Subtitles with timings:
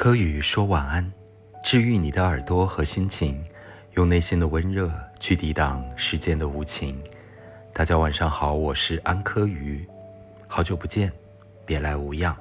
[0.00, 1.12] 柯宇说晚安，
[1.64, 3.44] 治愈你的耳朵和心情，
[3.94, 7.02] 用内心的温热去抵挡世间的无情。
[7.72, 9.84] 大家晚上好，我是安柯宇，
[10.46, 11.10] 好久不见，
[11.66, 12.36] 别来无恙。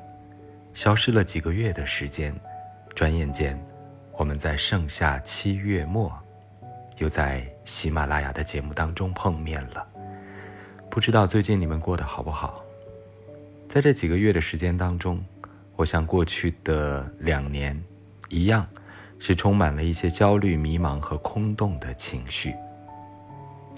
[0.75, 2.31] 消失了几个月的时间，
[2.93, 3.59] 转眼间，
[4.19, 6.15] 我们在盛夏七月末，
[6.97, 9.83] 又在喜马拉雅的节目当中碰面了。
[10.91, 12.63] 不知道最近你们过得好不好？
[13.67, 15.25] 在这几个月的时间当中。
[15.77, 17.79] 我像过去的两年
[18.29, 18.65] 一样，
[19.19, 22.53] 是充满了一些焦虑、迷茫和空洞的情绪。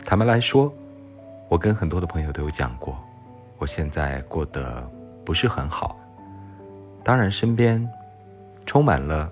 [0.05, 0.73] 坦白来说，
[1.49, 2.97] 我跟很多的朋友都有讲过，
[3.57, 4.89] 我现在过得
[5.25, 5.99] 不是很好。
[7.03, 7.85] 当然，身边
[8.65, 9.29] 充满了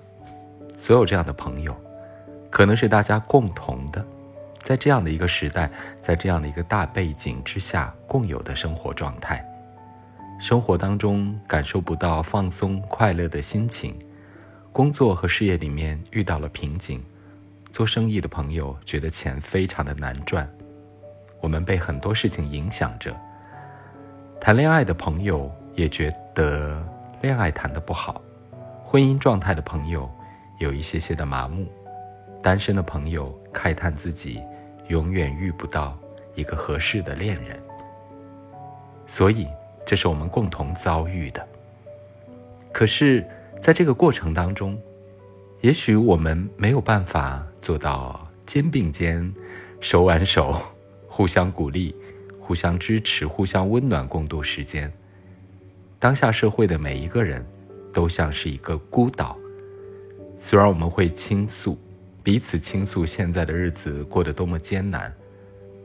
[0.77, 1.73] 所有这样的朋友，
[2.49, 4.05] 可能是大家共同的，
[4.61, 9.41] 在这样的一个时代，在这样的一个大背景之下共有的生活状态。
[10.39, 13.97] 生活当中感受不到放松快乐的心情，
[14.71, 17.03] 工作和事业里面遇到了瓶颈，
[17.71, 20.47] 做生意的朋友觉得钱非常的难赚，
[21.41, 23.15] 我们被很多事情影响着。
[24.39, 26.81] 谈恋爱的朋友也觉得
[27.19, 28.21] 恋爱谈得不好，
[28.85, 30.07] 婚姻状态的朋友
[30.59, 31.65] 有一些些的麻木，
[32.43, 34.43] 单身的朋友慨叹自己
[34.87, 35.97] 永远遇不到
[36.35, 37.59] 一个合适的恋人，
[39.07, 39.47] 所以。
[39.87, 41.47] 这是我们共同遭遇的。
[42.73, 43.25] 可是，
[43.61, 44.77] 在这个过程当中，
[45.61, 49.33] 也许我们没有办法做到肩并肩、
[49.79, 50.61] 手挽手，
[51.07, 51.95] 互相鼓励、
[52.37, 54.91] 互相支持、互相温暖，共度时间。
[55.99, 57.43] 当下社会的每一个人，
[57.93, 59.37] 都像是一个孤岛。
[60.37, 61.79] 虽然我们会倾诉，
[62.21, 65.11] 彼此倾诉现在的日子过得多么艰难，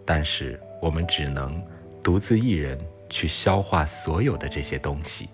[0.04, 1.62] 但是我们只能
[2.02, 2.76] 独自一人。
[3.12, 5.28] 去消化所有的这些东西，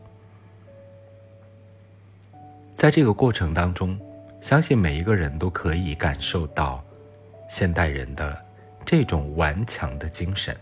[2.75, 3.97] 在这个过程当中，
[4.41, 6.84] 相信每一个人都可以感受到
[7.49, 8.37] 现代人的
[8.84, 10.55] 这种顽强的精神。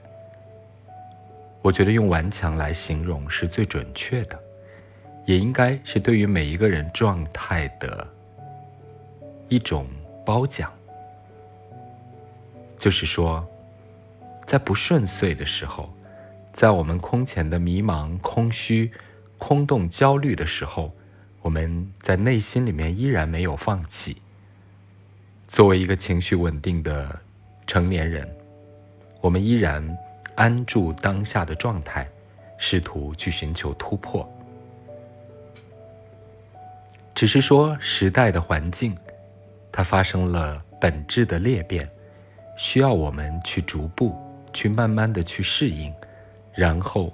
[1.63, 4.39] 我觉得用顽强来形容是最准确的，
[5.25, 8.07] 也应该是对于每一个人状态的
[9.49, 9.87] 一种
[10.23, 10.71] 褒奖。
[12.79, 13.43] 就是说，
[14.45, 15.91] 在不顺遂的时候。
[16.57, 18.91] 在我们空前的迷茫、空虚、
[19.37, 20.91] 空洞、焦虑的时候，
[21.43, 24.17] 我们在内心里面依然没有放弃。
[25.47, 27.15] 作为一个情绪稳定的
[27.67, 28.27] 成年人，
[29.21, 29.87] 我们依然
[30.35, 32.09] 安住当下的状态，
[32.57, 34.27] 试图去寻求突破。
[37.15, 38.97] 只是说，时代的环境，
[39.71, 41.87] 它发生了本质的裂变，
[42.57, 44.17] 需要我们去逐步、
[44.55, 45.93] 去慢慢的去适应。
[46.57, 47.13] 然后，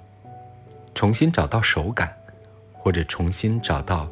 [0.95, 2.15] 重新找到手感，
[2.71, 4.09] 或者重新找到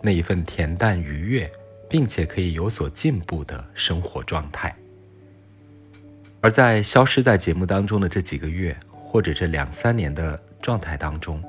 [0.00, 1.50] 那一份恬淡愉悦，
[1.88, 4.72] 并且可以有所进步的生活状态。
[6.40, 11.42] 而在消失在节目当中的这几个月，或者这两三年的状态当中，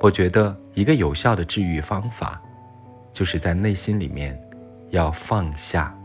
[0.00, 2.42] 我觉得一个有效的治愈方法，
[3.12, 4.36] 就是在内心里面
[4.90, 5.96] 要放下，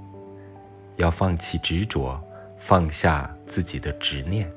[0.98, 2.24] 要放弃执着，
[2.60, 4.48] 放下自己的执念。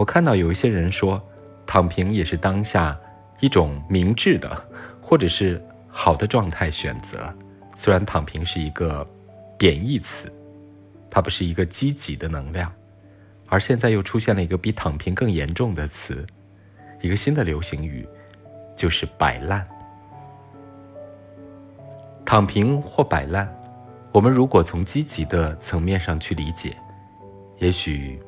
[0.00, 1.22] 我看到有一些人说，
[1.66, 2.98] 躺平也是当下
[3.38, 4.50] 一种明智的，
[4.98, 7.30] 或者是好的状态选择。
[7.76, 9.06] 虽然躺平是一个
[9.58, 10.32] 贬义词，
[11.10, 12.72] 它不是一个积极的能量，
[13.46, 16.26] 而现在又出现了一个比躺平更严重的词，
[17.02, 18.08] 一个新的流行语，
[18.74, 19.68] 就是摆烂。
[22.24, 23.54] 躺平或摆烂，
[24.12, 26.74] 我们如果从积极的层面上去理解，
[27.58, 28.18] 也许。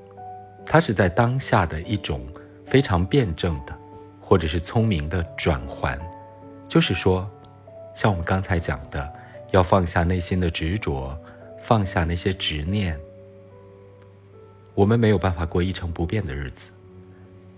[0.65, 2.27] 它是在当下的一种
[2.65, 3.79] 非常辩证的，
[4.21, 6.01] 或者是聪明的转换，
[6.67, 7.29] 就是说，
[7.95, 9.13] 像我们刚才讲的，
[9.51, 11.15] 要放下内心的执着，
[11.63, 12.99] 放下那些执念。
[14.75, 16.71] 我们没有办法过一成不变的日子，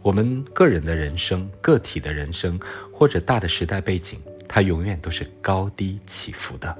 [0.02, 2.58] 我们个人的人生、个体的人生
[2.92, 6.76] 或者大的时代背景，它永远都是高低起伏的。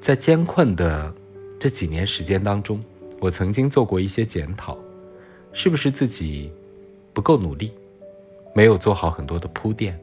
[0.00, 1.12] 在艰困的
[1.58, 2.82] 这几年时间当中。
[3.20, 4.78] 我曾经做过一些检讨，
[5.52, 6.50] 是不是自己
[7.12, 7.70] 不够努力，
[8.54, 10.00] 没有做好很多的铺垫，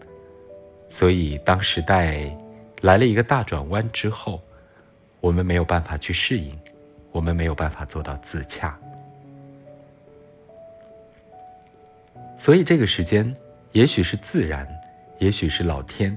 [0.88, 2.32] 所以当时代
[2.82, 4.40] 来了一个大转弯之后，
[5.20, 6.56] 我们没有办法去适应，
[7.12, 8.78] 我们没有办法做到自洽，
[12.38, 13.36] 所以这个时间
[13.72, 14.68] 也许是自然，
[15.18, 16.16] 也许是老天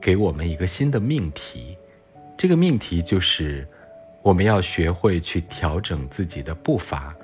[0.00, 1.78] 给我们一个新的命题，
[2.36, 3.64] 这个命题就是。
[4.22, 7.14] 我们要学会去调整自己的步伐，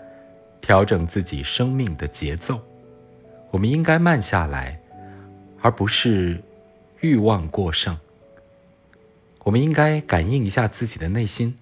[0.61, 2.61] 调整自己生命的节奏。
[3.51, 4.81] 我们应该慢下来，
[5.61, 6.43] 而不是
[7.01, 7.97] 欲望过剩。
[9.45, 11.57] 我们应该感应一下自己的内心，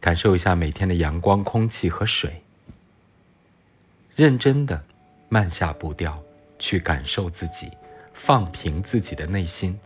[0.00, 2.42] 感受一下每天的阳光、空气和水，
[4.14, 4.82] 认真的
[5.28, 6.22] 慢下步调
[6.58, 7.70] 去感受自己，
[8.14, 9.78] 放平自己的内心，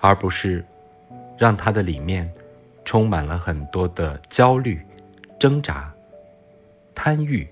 [0.00, 0.64] 而不是
[1.38, 2.28] 让它的里面
[2.86, 4.80] 充满了很多的焦虑、
[5.38, 5.92] 挣扎、
[6.94, 7.46] 贪欲，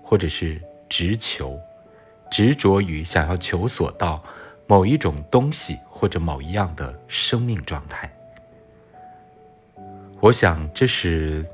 [0.00, 1.58] 或者是执求、
[2.30, 4.22] 执着于想要求索到
[4.68, 8.10] 某一种东西或者某一样的生命状态。
[10.20, 11.44] 我想，这是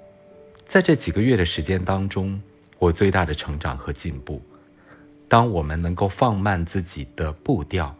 [0.67, 2.41] 在这几个月的时间当中，
[2.79, 4.41] 我最大的成长和进步。
[5.27, 7.97] 当我们能够放慢自己的步调，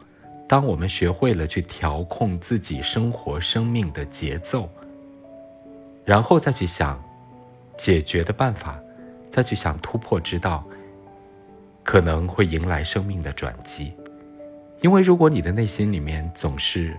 [0.47, 4.69] 当我们学会了去调控自己生活生命的节奏，
[6.05, 7.03] 然后再去想
[7.77, 8.79] 解决的办法，
[9.31, 10.65] 再去想突破之道，
[11.83, 13.93] 可能会迎来生命的转机。
[14.81, 16.97] 因为如果你的内心里面总是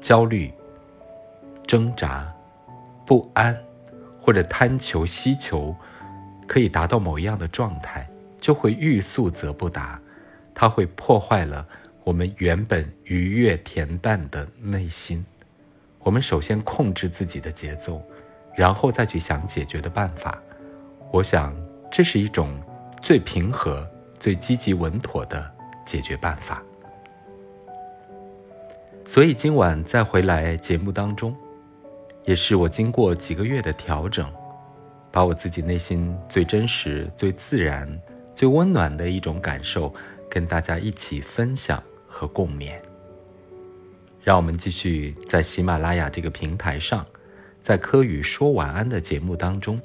[0.00, 0.52] 焦虑、
[1.66, 2.32] 挣扎，
[3.04, 3.56] 不安，
[4.20, 5.74] 或者贪求、希求，
[6.46, 8.08] 可以达到某一样的状态，
[8.40, 10.00] 就会欲速则不达，
[10.54, 11.66] 它会破坏了
[12.04, 15.26] 我们原本愉悦恬淡的内心。
[15.98, 18.00] 我们首先控制自己的节奏，
[18.56, 20.42] 然后再去想解决的办法。
[21.12, 21.54] 我想，
[21.92, 22.58] 这是一种
[23.00, 23.88] 最平和、
[24.18, 25.48] 最积极稳妥的
[25.84, 26.62] 解决办法。
[29.04, 31.36] 所以今晚再回来节目当中。
[32.24, 34.28] 也是我经过几个月的调整，
[35.12, 37.88] 把我自己内心最真实、最自然、
[38.34, 39.94] 最温暖的一种感受，
[40.28, 42.74] 跟大家一起分享和共勉。
[44.24, 47.06] 让我们继续在喜马拉雅这个平台上，
[47.66, 49.80] 在柯宇说晚安的节目当中，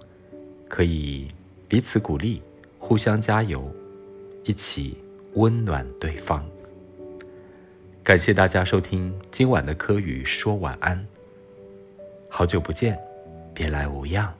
[0.69, 1.27] 可以
[1.67, 2.39] 彼此鼓励，
[2.77, 3.67] 互相加油，
[4.43, 4.95] 一起
[5.33, 6.47] 温暖对方。
[8.03, 11.03] 感谢大家收听今晚的柯宇说晚安。
[12.29, 12.99] 好久不见，
[13.51, 14.31] 别来无恙。